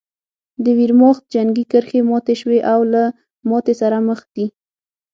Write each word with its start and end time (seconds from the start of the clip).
د 0.63 0.65
ویرماخت 0.77 1.23
جنګي 1.33 1.65
کرښې 1.71 1.99
ماتې 2.09 2.35
شوې 2.41 2.59
او 2.73 2.79
له 2.93 3.03
ماتې 3.49 3.73
سره 3.81 3.97
مخ 4.07 4.19
دي 4.35 4.45